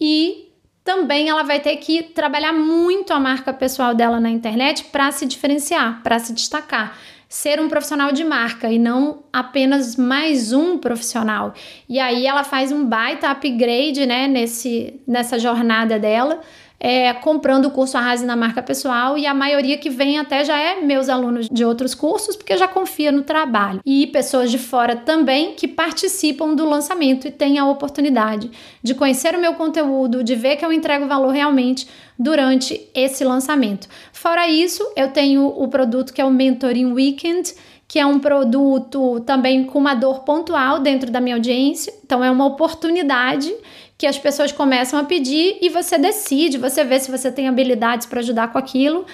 e 0.00 0.48
também 0.82 1.28
ela 1.28 1.42
vai 1.42 1.60
ter 1.60 1.76
que 1.76 2.02
trabalhar 2.02 2.54
muito 2.54 3.12
a 3.12 3.20
marca 3.20 3.52
pessoal 3.52 3.94
dela 3.94 4.18
na 4.18 4.30
internet 4.30 4.84
para 4.84 5.12
se 5.12 5.26
diferenciar, 5.26 6.02
para 6.02 6.18
se 6.18 6.32
destacar. 6.32 6.96
Ser 7.28 7.60
um 7.60 7.68
profissional 7.68 8.10
de 8.10 8.24
marca 8.24 8.72
e 8.72 8.78
não 8.78 9.22
apenas 9.30 9.96
mais 9.96 10.52
um 10.52 10.78
profissional. 10.78 11.52
E 11.86 12.00
aí 12.00 12.26
ela 12.26 12.42
faz 12.42 12.72
um 12.72 12.86
baita 12.86 13.30
upgrade 13.30 14.06
né, 14.06 14.26
nesse, 14.26 14.98
nessa 15.06 15.38
jornada 15.38 15.98
dela 15.98 16.40
é, 16.80 17.12
comprando 17.12 17.66
o 17.66 17.70
curso 17.70 17.96
Arrase 17.96 18.24
na 18.24 18.36
Marca 18.36 18.62
Pessoal 18.62 19.18
e 19.18 19.26
a 19.26 19.34
maioria 19.34 19.76
que 19.76 19.90
vem 19.90 20.18
até 20.18 20.44
já 20.44 20.58
é 20.58 20.80
meus 20.80 21.08
alunos 21.08 21.48
de 21.50 21.64
outros 21.64 21.94
cursos, 21.94 22.36
porque 22.36 22.56
já 22.56 22.68
confia 22.68 23.10
no 23.10 23.22
trabalho. 23.22 23.80
E 23.84 24.06
pessoas 24.06 24.50
de 24.50 24.58
fora 24.58 24.94
também 24.94 25.54
que 25.54 25.66
participam 25.66 26.54
do 26.54 26.68
lançamento 26.68 27.26
e 27.26 27.30
têm 27.30 27.58
a 27.58 27.66
oportunidade 27.66 28.50
de 28.82 28.94
conhecer 28.94 29.34
o 29.34 29.40
meu 29.40 29.54
conteúdo, 29.54 30.22
de 30.22 30.34
ver 30.34 30.56
que 30.56 30.64
eu 30.64 30.72
entrego 30.72 31.06
valor 31.06 31.32
realmente 31.32 31.88
durante 32.18 32.88
esse 32.94 33.24
lançamento. 33.24 33.88
Fora 34.12 34.48
isso, 34.48 34.84
eu 34.96 35.08
tenho 35.08 35.46
o 35.46 35.68
produto 35.68 36.12
que 36.12 36.20
é 36.20 36.24
o 36.24 36.30
Mentoring 36.30 36.92
Weekend, 36.92 37.54
que 37.88 37.98
é 37.98 38.04
um 38.04 38.18
produto 38.20 39.20
também 39.20 39.64
com 39.64 39.78
uma 39.78 39.94
dor 39.94 40.20
pontual 40.20 40.78
dentro 40.78 41.10
da 41.10 41.22
minha 41.22 41.36
audiência. 41.36 41.92
Então, 42.04 42.22
é 42.22 42.30
uma 42.30 42.44
oportunidade 42.44 43.50
que 43.98 44.06
as 44.06 44.16
pessoas 44.16 44.52
começam 44.52 44.98
a 44.98 45.02
pedir 45.02 45.58
e 45.60 45.68
você 45.68 45.98
decide, 45.98 46.56
você 46.56 46.84
vê 46.84 47.00
se 47.00 47.10
você 47.10 47.32
tem 47.32 47.48
habilidades 47.48 48.06
para 48.06 48.20
ajudar 48.20 48.52
com 48.52 48.56
aquilo. 48.56 49.04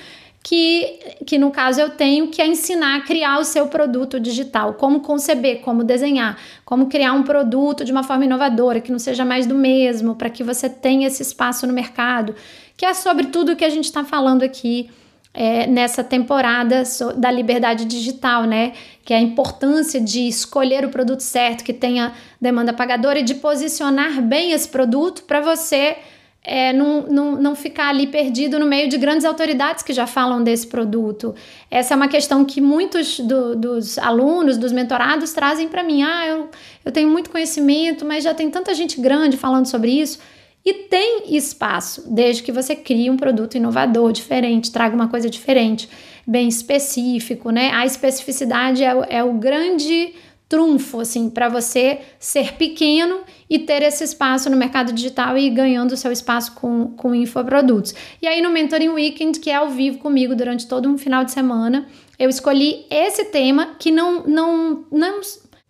Que, 0.47 0.99
que 1.25 1.39
no 1.39 1.51
caso 1.51 1.81
eu 1.81 1.89
tenho 1.89 2.29
que 2.29 2.43
é 2.43 2.47
ensinar 2.47 2.97
a 2.97 3.01
criar 3.01 3.39
o 3.39 3.45
seu 3.45 3.67
produto 3.67 4.21
digital, 4.21 4.75
como 4.75 5.01
conceber, 5.01 5.63
como 5.63 5.83
desenhar, 5.83 6.37
como 6.67 6.87
criar 6.87 7.15
um 7.15 7.23
produto 7.23 7.83
de 7.83 7.91
uma 7.91 8.03
forma 8.03 8.27
inovadora, 8.27 8.79
que 8.79 8.93
não 8.93 8.99
seja 8.99 9.25
mais 9.25 9.47
do 9.47 9.55
mesmo, 9.55 10.17
para 10.17 10.29
que 10.29 10.45
você 10.45 10.69
tenha 10.69 11.07
esse 11.07 11.23
espaço 11.23 11.67
no 11.67 11.73
mercado, 11.73 12.35
que 12.77 12.85
é 12.85 12.93
sobre 12.93 13.29
tudo 13.29 13.53
o 13.53 13.57
que 13.57 13.65
a 13.65 13.71
gente 13.71 13.87
está 13.87 14.05
falando 14.05 14.43
aqui 14.43 14.91
é, 15.35 15.67
nessa 15.67 16.05
temporada 16.05 16.85
da 17.17 17.31
liberdade 17.31 17.85
digital, 17.85 18.45
né? 18.45 18.73
Que 19.05 19.13
é 19.13 19.17
a 19.17 19.21
importância 19.21 20.01
de 20.01 20.29
escolher 20.29 20.85
o 20.85 20.89
produto 20.89 21.21
certo, 21.21 21.65
que 21.65 21.73
tenha 21.73 22.13
demanda 22.41 22.73
pagadora 22.73 23.19
e 23.19 23.23
de 23.23 23.35
posicionar 23.35 24.23
bem 24.23 24.53
esse 24.53 24.69
produto 24.69 25.25
para 25.25 25.41
você 25.41 25.97
é, 26.45 26.75
não, 26.75 27.01
não, 27.03 27.33
não 27.41 27.57
ficar 27.57 27.89
ali 27.89 28.07
perdido 28.07 28.59
no 28.59 28.67
meio 28.67 28.87
de 28.87 28.99
grandes 28.99 29.25
autoridades 29.25 29.83
que 29.83 29.95
já 29.95 30.07
falam 30.07 30.45
desse 30.45 30.67
produto. 30.67 31.35
Essa 31.71 31.95
é 31.95 31.97
uma 31.97 32.07
questão 32.07 32.45
que 32.45 32.61
muitos 32.61 33.19
do, 33.19 33.57
dos 33.57 33.97
alunos, 33.99 34.59
dos 34.59 34.71
mentorados, 34.71 35.33
trazem 35.33 35.69
para 35.69 35.83
mim. 35.83 36.03
Ah, 36.03 36.27
eu, 36.27 36.51
eu 36.85 36.93
tenho 36.93 37.09
muito 37.09 37.31
conhecimento, 37.31 38.05
mas 38.05 38.23
já 38.23 38.35
tem 38.35 38.51
tanta 38.51 38.75
gente 38.75 39.01
grande 39.01 39.39
falando 39.39 39.67
sobre 39.67 39.91
isso. 39.91 40.19
E 40.65 40.73
tem 40.73 41.37
espaço, 41.37 42.05
desde 42.11 42.43
que 42.43 42.51
você 42.51 42.75
crie 42.75 43.11
um 43.11 43.17
produto 43.17 43.57
inovador, 43.57 44.13
diferente, 44.13 44.73
traga 44.73 44.95
uma 44.95 45.09
coisa 45.09 45.29
diferente, 45.29 45.89
bem 46.27 46.49
específico, 46.49 47.51
né? 47.51 47.71
A 47.73 47.85
especificidade 47.85 48.83
é, 48.83 48.93
é 49.11 49.23
o 49.23 49.35
grande 49.35 50.15
trunfo, 50.49 51.01
assim, 51.01 51.29
para 51.29 51.49
você 51.49 52.01
ser 52.19 52.55
pequeno 52.55 53.21
e 53.49 53.59
ter 53.59 53.83
esse 53.83 54.05
espaço 54.05 54.49
no 54.49 54.57
mercado 54.57 54.93
digital 54.93 55.37
e 55.37 55.47
ir 55.47 55.51
ganhando 55.51 55.97
seu 55.97 56.13
espaço 56.13 56.53
com, 56.55 56.89
com 56.97 57.15
infoprodutos. 57.15 57.95
E 58.23 58.27
aí 58.27 58.41
no 58.41 58.51
Mentoring 58.51 58.91
Weekend, 58.91 59.41
que 59.41 59.51
é 59.51 59.57
ao 59.57 59.71
vivo 59.71 59.99
comigo 59.99 60.35
durante 60.35 60.67
todo 60.67 60.89
um 60.89 60.97
final 60.97 61.25
de 61.25 61.33
semana, 61.33 61.87
eu 62.19 62.31
escolhi 62.31 62.87
esse 62.91 63.25
tema 63.27 63.75
que 63.79 63.91
não, 63.91 64.23
não, 64.25 64.85
não 64.93 65.21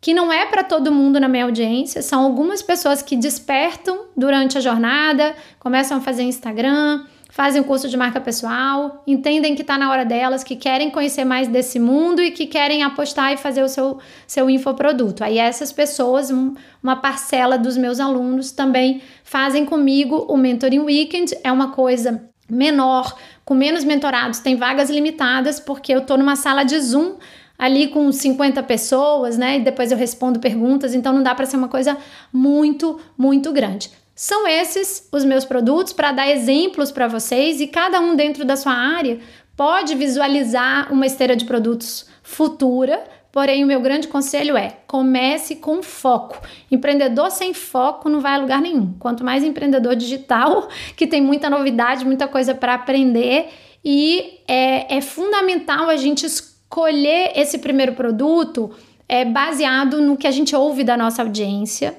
que 0.04 0.12
não 0.12 0.30
é 0.30 0.44
para 0.44 0.62
todo 0.62 0.92
mundo 0.92 1.18
na 1.18 1.26
minha 1.26 1.46
audiência, 1.46 2.02
são 2.02 2.24
algumas 2.24 2.60
pessoas 2.60 3.00
que 3.00 3.16
despertam 3.16 4.00
durante 4.14 4.58
a 4.58 4.60
jornada, 4.60 5.34
começam 5.58 5.96
a 5.96 6.00
fazer 6.02 6.24
Instagram, 6.24 7.06
fazem 7.30 7.62
o 7.62 7.64
curso 7.64 7.88
de 7.88 7.96
marca 7.96 8.20
pessoal, 8.20 9.02
entendem 9.06 9.54
que 9.54 9.62
está 9.62 9.78
na 9.78 9.90
hora 9.90 10.04
delas, 10.04 10.44
que 10.44 10.56
querem 10.56 10.90
conhecer 10.90 11.24
mais 11.24 11.48
desse 11.48 11.80
mundo 11.80 12.20
e 12.20 12.32
que 12.32 12.46
querem 12.46 12.82
apostar 12.82 13.32
e 13.32 13.38
fazer 13.38 13.62
o 13.62 13.68
seu, 13.68 13.98
seu 14.26 14.50
infoproduto. 14.50 15.24
Aí 15.24 15.38
essas 15.38 15.72
pessoas, 15.72 16.30
um, 16.30 16.52
uma 16.82 16.96
parcela 16.96 17.56
dos 17.56 17.78
meus 17.78 17.98
alunos 17.98 18.52
também 18.52 19.00
fazem 19.22 19.64
comigo 19.64 20.26
o 20.28 20.36
Mentoring 20.36 20.80
Weekend, 20.80 21.34
é 21.42 21.50
uma 21.50 21.70
coisa 21.70 22.28
menor, 22.46 23.16
com 23.42 23.54
menos 23.54 23.84
mentorados, 23.84 24.38
tem 24.38 24.54
vagas 24.54 24.90
limitadas, 24.90 25.58
porque 25.58 25.94
eu 25.94 26.00
estou 26.00 26.18
numa 26.18 26.36
sala 26.36 26.62
de 26.62 26.78
Zoom 26.78 27.14
ali 27.58 27.88
com 27.88 28.10
50 28.10 28.62
pessoas, 28.62 29.38
né? 29.38 29.58
E 29.58 29.60
depois 29.60 29.92
eu 29.92 29.98
respondo 29.98 30.40
perguntas, 30.40 30.94
então 30.94 31.12
não 31.12 31.22
dá 31.22 31.34
para 31.34 31.46
ser 31.46 31.56
uma 31.56 31.68
coisa 31.68 31.96
muito, 32.32 33.00
muito 33.16 33.52
grande. 33.52 33.90
São 34.14 34.46
esses 34.46 35.08
os 35.12 35.24
meus 35.24 35.44
produtos 35.44 35.92
para 35.92 36.12
dar 36.12 36.28
exemplos 36.28 36.92
para 36.92 37.08
vocês 37.08 37.60
e 37.60 37.66
cada 37.66 38.00
um 38.00 38.14
dentro 38.14 38.44
da 38.44 38.56
sua 38.56 38.72
área 38.72 39.18
pode 39.56 39.94
visualizar 39.94 40.92
uma 40.92 41.06
esteira 41.06 41.34
de 41.34 41.44
produtos 41.44 42.06
futura. 42.22 43.02
Porém, 43.32 43.64
o 43.64 43.66
meu 43.66 43.80
grande 43.80 44.06
conselho 44.06 44.56
é: 44.56 44.78
comece 44.86 45.56
com 45.56 45.82
foco. 45.82 46.40
Empreendedor 46.70 47.30
sem 47.32 47.52
foco 47.52 48.08
não 48.08 48.20
vai 48.20 48.34
a 48.34 48.38
lugar 48.38 48.60
nenhum. 48.60 48.94
Quanto 49.00 49.24
mais 49.24 49.42
empreendedor 49.42 49.96
digital, 49.96 50.68
que 50.96 51.06
tem 51.06 51.20
muita 51.20 51.50
novidade, 51.50 52.04
muita 52.04 52.28
coisa 52.28 52.54
para 52.54 52.74
aprender, 52.74 53.48
e 53.84 54.40
é, 54.46 54.98
é 54.98 55.00
fundamental 55.00 55.88
a 55.88 55.96
gente 55.96 56.24
escolher 56.24 56.53
escolher 56.74 57.30
esse 57.36 57.58
primeiro 57.58 57.92
produto 57.92 58.72
é 59.08 59.24
baseado 59.24 60.00
no 60.00 60.16
que 60.16 60.26
a 60.26 60.30
gente 60.32 60.56
ouve 60.56 60.82
da 60.82 60.96
nossa 60.96 61.22
audiência, 61.22 61.94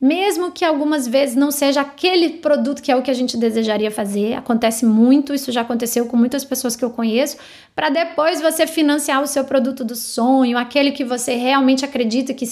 mesmo 0.00 0.50
que 0.50 0.64
algumas 0.64 1.06
vezes 1.06 1.36
não 1.36 1.52
seja 1.52 1.80
aquele 1.80 2.30
produto 2.30 2.82
que 2.82 2.90
é 2.90 2.96
o 2.96 3.02
que 3.02 3.10
a 3.10 3.14
gente 3.14 3.36
desejaria 3.36 3.90
fazer. 3.90 4.34
Acontece 4.34 4.84
muito, 4.84 5.32
isso 5.32 5.52
já 5.52 5.60
aconteceu 5.60 6.06
com 6.06 6.16
muitas 6.16 6.44
pessoas 6.44 6.74
que 6.74 6.84
eu 6.84 6.90
conheço, 6.90 7.36
para 7.74 7.88
depois 7.88 8.40
você 8.40 8.66
financiar 8.66 9.22
o 9.22 9.28
seu 9.28 9.44
produto 9.44 9.84
do 9.84 9.94
sonho, 9.94 10.58
aquele 10.58 10.90
que 10.90 11.04
você 11.04 11.36
realmente 11.36 11.84
acredita 11.84 12.34
que, 12.34 12.46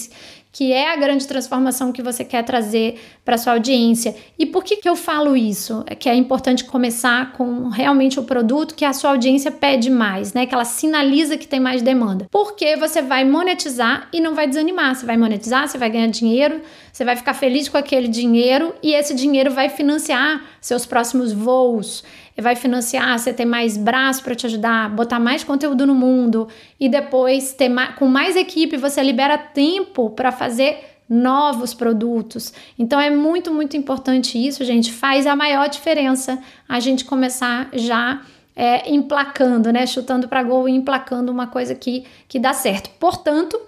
que 0.55 0.73
é 0.73 0.93
a 0.93 0.97
grande 0.97 1.27
transformação 1.27 1.91
que 1.91 2.01
você 2.01 2.25
quer 2.25 2.45
trazer 2.45 3.01
para 3.25 3.37
sua 3.37 3.55
audiência. 3.55 4.15
E 4.39 4.47
por 4.47 4.63
que, 4.63 4.77
que 4.77 4.89
eu 4.89 4.95
falo 4.95 5.37
isso? 5.37 5.83
É 5.85 5.97
que 5.97 6.09
é 6.09 6.15
importante 6.15 6.65
começar 6.65 7.33
com 7.33 7.69
realmente 7.71 8.21
o 8.21 8.23
produto 8.23 8.77
que 8.77 8.85
a 8.85 8.93
sua 8.93 9.11
audiência 9.11 9.51
pede 9.51 9.91
mais, 9.91 10.33
né? 10.33 10.47
Que 10.47 10.55
ela 10.55 10.65
sinaliza 10.65 11.37
que 11.37 11.49
tem 11.49 11.59
mais 11.59 11.83
demanda. 11.83 12.27
Porque 12.31 12.77
você 12.77 13.03
vai 13.03 13.25
monetizar 13.25 14.09
e 14.13 14.21
não 14.21 14.37
vai 14.37 14.47
desanimar. 14.47 14.95
Você 14.95 15.05
vai 15.05 15.17
monetizar, 15.17 15.67
você 15.67 15.77
vai 15.77 15.91
ganhar 15.91 16.07
dinheiro, 16.07 16.63
você 16.95 17.05
vai 17.05 17.17
ficar 17.17 17.35
feliz 17.35 17.69
com 17.69 17.77
aquele 17.77 18.07
dinheiro 18.07 18.73
e 18.81 18.95
esse 18.95 19.15
dinheiro 19.15 19.51
vai 19.51 19.69
financiar 19.69 20.45
seus 20.61 20.87
próximos 20.87 21.33
voos 21.33 22.05
vai 22.41 22.57
financiar, 22.57 23.19
você 23.19 23.33
ter 23.33 23.45
mais 23.45 23.77
braço 23.77 24.23
para 24.23 24.35
te 24.35 24.47
ajudar, 24.47 24.91
botar 24.91 25.21
mais 25.21 25.45
conteúdo 25.45 25.87
no 25.87 25.95
mundo 25.95 26.49
e 26.79 26.89
depois 26.89 27.53
ter 27.53 27.69
mais, 27.69 27.95
com 27.95 28.07
mais 28.07 28.37
equipe 28.37 28.77
você 28.77 29.03
libera 29.03 29.39
tempo 29.39 30.11
para 30.11 30.33
fazer 30.33 30.79
novos 31.09 31.75
produtos. 31.75 32.53
Então 32.79 33.01
é 33.01 33.11
muito, 33.11 33.53
muito 33.53 33.77
importante 33.77 34.39
isso, 34.39 34.65
gente. 34.65 34.93
Faz 34.93 35.27
a 35.27 35.37
maior 35.37 35.69
diferença 35.69 36.39
a 36.69 36.81
gente 36.81 37.05
começar 37.05 37.69
já 37.73 38.23
é, 38.57 38.91
emplacando, 38.93 39.73
né? 39.73 39.87
Chutando 39.87 40.29
para 40.29 40.43
gol 40.43 40.69
e 40.69 40.73
emplacando 40.73 41.31
uma 41.31 41.47
coisa 41.47 41.75
que, 41.75 42.05
que 42.27 42.39
dá 42.39 42.53
certo. 42.53 42.91
Portanto, 42.99 43.61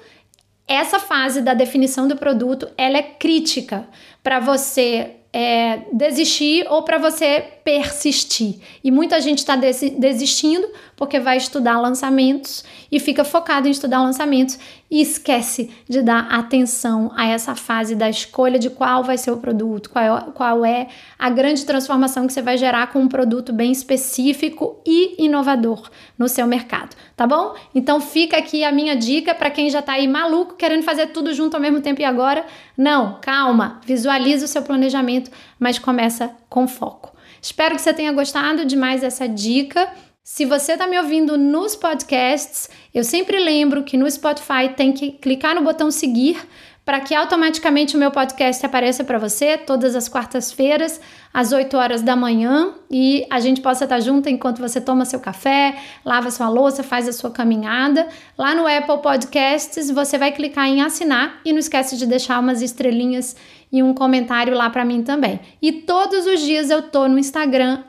essa 0.69 0.99
fase 0.99 1.41
da 1.41 1.55
definição 1.55 2.09
do 2.09 2.17
produto 2.17 2.69
ela 2.77 2.99
é 2.99 3.03
crítica 3.03 3.87
para 4.23 4.41
você 4.41 5.13
é, 5.33 5.83
desistir 5.93 6.67
ou 6.69 6.83
para 6.83 6.97
você 6.97 7.45
persistir. 7.63 8.59
E 8.83 8.91
muita 8.91 9.21
gente 9.21 9.39
está 9.39 9.55
desistindo 9.55 10.67
porque 10.97 11.21
vai 11.21 11.37
estudar 11.37 11.79
lançamentos 11.79 12.65
e 12.91 12.99
fica 12.99 13.23
focado 13.23 13.69
em 13.69 13.71
estudar 13.71 14.03
lançamentos 14.03 14.59
e 14.91 15.01
esquece 15.01 15.71
de 15.89 16.03
dar 16.03 16.29
atenção 16.31 17.11
a 17.17 17.27
essa 17.27 17.55
fase 17.55 17.95
da 17.95 18.09
escolha 18.09 18.59
de 18.59 18.71
qual 18.71 19.03
vai 19.03 19.19
ser 19.19 19.31
o 19.31 19.39
produto, 19.39 19.91
qual 19.91 20.05
é, 20.05 20.21
qual 20.33 20.65
é 20.65 20.89
a 21.19 21.29
grande 21.29 21.65
transformação 21.65 22.27
que 22.27 22.33
você 22.33 22.43
vai 22.43 22.57
gerar 22.57 22.93
com 22.93 23.01
um 23.01 23.09
produto 23.09 23.53
bem 23.53 23.73
específico 23.73 24.81
e 24.87 25.25
inovador 25.25 25.91
no 26.19 26.29
seu 26.29 26.47
mercado, 26.47 26.97
tá 27.17 27.27
bom? 27.27 27.55
Então 27.75 28.01
fica 28.01 28.37
aqui 28.37 28.65
a 28.65 28.73
minha 28.73 28.95
dica 28.95 29.35
para 29.35 29.51
quem 29.51 29.69
já 29.71 29.81
está 29.81 29.95
aí 29.95 30.07
maluco 30.07 30.55
querendo 30.55 30.83
fazer 30.83 31.09
tudo 31.09 31.35
junto 31.35 31.55
ao 31.55 31.61
mesmo 31.61 31.81
tempo 31.81 32.01
e 32.01 32.05
agora, 32.05 32.45
não, 32.77 33.19
calma, 33.21 33.81
visualiza 33.85 34.45
o 34.45 34.49
seu 34.49 34.63
planejamento, 34.63 35.31
mas 35.59 35.79
começa 35.79 36.31
com 36.49 36.69
foco. 36.69 37.17
Espero 37.41 37.75
que 37.75 37.81
você 37.81 37.93
tenha 37.93 38.13
gostado 38.13 38.65
de 38.65 38.77
mais 38.77 39.03
essa 39.03 39.29
dica. 39.29 39.89
Se 40.29 40.45
você 40.45 40.73
está 40.73 40.89
me 40.89 40.99
ouvindo 40.99 41.39
nos 41.39 41.77
podcasts, 41.77 42.69
eu 42.93 43.05
sempre 43.05 43.39
lembro 43.39 43.85
que 43.85 43.97
no 43.97 44.11
Spotify 44.11 44.71
tem 44.77 44.93
que 44.93 45.13
clicar 45.13 45.55
no 45.55 45.63
botão 45.63 45.89
seguir 45.89 46.37
para 46.85 46.99
que 46.99 47.15
automaticamente 47.15 47.95
o 47.95 47.99
meu 47.99 48.11
podcast 48.11 48.67
apareça 48.67 49.05
para 49.05 49.19
você 49.19 49.57
todas 49.57 49.95
as 49.95 50.09
quartas-feiras, 50.09 51.01
às 51.33 51.53
8 51.53 51.77
horas 51.77 52.03
da 52.03 52.17
manhã, 52.17 52.75
e 52.91 53.25
a 53.31 53.39
gente 53.39 53.61
possa 53.61 53.85
estar 53.85 54.01
junto 54.01 54.29
enquanto 54.29 54.59
você 54.59 54.81
toma 54.81 55.05
seu 55.05 55.21
café, 55.21 55.77
lava 56.05 56.29
sua 56.31 56.49
louça, 56.49 56.83
faz 56.83 57.09
a 57.09 57.13
sua 57.13 57.31
caminhada. 57.31 58.09
Lá 58.37 58.53
no 58.53 58.67
Apple 58.67 59.03
Podcasts, 59.03 59.91
você 59.93 60.19
vai 60.19 60.33
clicar 60.33 60.67
em 60.67 60.83
assinar 60.83 61.41
e 61.45 61.53
não 61.53 61.61
esquece 61.61 61.97
de 61.97 62.05
deixar 62.05 62.41
umas 62.41 62.63
estrelinhas 62.63 63.37
e 63.71 63.83
um 63.83 63.93
comentário 63.93 64.55
lá 64.55 64.71
para 64.71 64.85
mim 64.85 65.03
também. 65.03 65.41
E 65.61 65.73
todos 65.73 66.27
os 66.27 66.41
dias 66.41 66.71
eu 66.71 66.83
tô 66.83 67.09
no 67.09 67.19
Instagram 67.19 67.83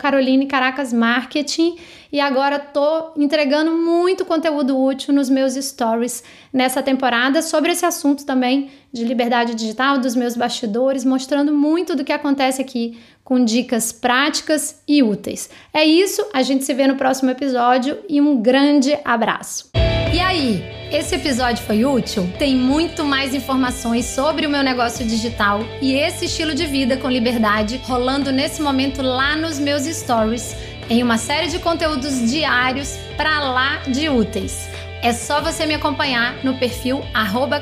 Caroline 0.00 0.46
Caracas 0.46 0.92
Marketing 0.92 1.76
e 2.12 2.20
agora 2.20 2.58
tô 2.58 3.12
entregando 3.16 3.72
muito 3.72 4.24
conteúdo 4.24 4.78
útil 4.78 5.14
nos 5.14 5.30
meus 5.30 5.54
stories 5.54 6.22
nessa 6.52 6.82
temporada 6.82 7.40
sobre 7.40 7.72
esse 7.72 7.86
assunto 7.86 8.26
também 8.26 8.70
de 8.92 9.04
liberdade 9.04 9.54
digital, 9.54 9.98
dos 9.98 10.14
meus 10.14 10.36
bastidores, 10.36 11.04
mostrando 11.04 11.54
muito 11.54 11.96
do 11.96 12.04
que 12.04 12.12
acontece 12.12 12.60
aqui 12.60 12.98
com 13.24 13.42
dicas 13.42 13.92
práticas 13.92 14.82
e 14.86 15.02
úteis. 15.02 15.48
É 15.72 15.84
isso, 15.84 16.26
a 16.34 16.42
gente 16.42 16.64
se 16.64 16.74
vê 16.74 16.86
no 16.86 16.96
próximo 16.96 17.30
episódio 17.30 17.98
e 18.08 18.20
um 18.20 18.42
grande 18.42 18.98
abraço. 19.04 19.70
E 20.12 20.20
aí, 20.20 20.62
esse 20.90 21.14
episódio 21.14 21.64
foi 21.64 21.86
útil? 21.86 22.30
Tem 22.38 22.54
muito 22.54 23.02
mais 23.02 23.32
informações 23.32 24.04
sobre 24.04 24.46
o 24.46 24.50
meu 24.50 24.62
negócio 24.62 25.06
digital 25.06 25.64
e 25.80 25.94
esse 25.94 26.26
estilo 26.26 26.54
de 26.54 26.66
vida 26.66 26.98
com 26.98 27.08
liberdade 27.08 27.80
rolando 27.84 28.30
nesse 28.30 28.60
momento 28.60 29.00
lá 29.00 29.34
nos 29.34 29.58
meus 29.58 29.84
stories, 29.84 30.54
em 30.90 31.02
uma 31.02 31.16
série 31.16 31.48
de 31.48 31.58
conteúdos 31.58 32.30
diários 32.30 32.98
para 33.16 33.40
lá 33.40 33.78
de 33.88 34.10
úteis. 34.10 34.68
É 35.00 35.14
só 35.14 35.40
você 35.40 35.64
me 35.64 35.74
acompanhar 35.74 36.44
no 36.44 36.58
perfil 36.58 37.02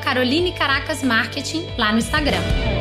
Caroline 0.02 0.52
Caracas 0.52 1.04
Marketing 1.04 1.64
lá 1.78 1.92
no 1.92 1.98
Instagram. 1.98 2.79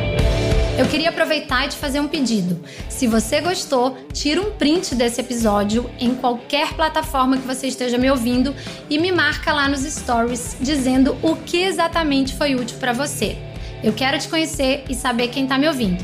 Eu 0.80 0.88
queria 0.88 1.10
aproveitar 1.10 1.66
e 1.66 1.68
te 1.68 1.76
fazer 1.76 2.00
um 2.00 2.08
pedido. 2.08 2.58
Se 2.88 3.06
você 3.06 3.42
gostou, 3.42 3.98
tira 4.14 4.40
um 4.40 4.52
print 4.52 4.94
desse 4.94 5.20
episódio 5.20 5.90
em 6.00 6.14
qualquer 6.14 6.72
plataforma 6.72 7.36
que 7.36 7.46
você 7.46 7.66
esteja 7.66 7.98
me 7.98 8.10
ouvindo 8.10 8.56
e 8.88 8.98
me 8.98 9.12
marca 9.12 9.52
lá 9.52 9.68
nos 9.68 9.82
stories 9.82 10.56
dizendo 10.58 11.18
o 11.22 11.36
que 11.36 11.64
exatamente 11.64 12.34
foi 12.34 12.54
útil 12.54 12.78
para 12.78 12.94
você. 12.94 13.36
Eu 13.84 13.92
quero 13.92 14.18
te 14.18 14.26
conhecer 14.26 14.84
e 14.88 14.94
saber 14.94 15.28
quem 15.28 15.42
está 15.42 15.58
me 15.58 15.68
ouvindo. 15.68 16.02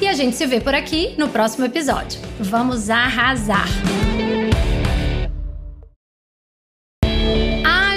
E 0.00 0.08
a 0.08 0.12
gente 0.12 0.34
se 0.34 0.44
vê 0.44 0.60
por 0.60 0.74
aqui 0.74 1.14
no 1.16 1.28
próximo 1.28 1.64
episódio. 1.64 2.20
Vamos 2.40 2.90
arrasar! 2.90 3.68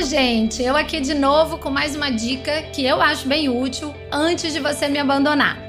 gente! 0.09 0.63
Eu 0.63 0.75
aqui 0.75 0.99
de 0.99 1.13
novo 1.13 1.59
com 1.59 1.69
mais 1.69 1.95
uma 1.95 2.09
dica 2.09 2.63
que 2.73 2.83
eu 2.83 2.99
acho 2.99 3.27
bem 3.27 3.47
útil 3.47 3.93
antes 4.11 4.51
de 4.51 4.59
você 4.59 4.87
me 4.87 4.97
abandonar. 4.97 5.68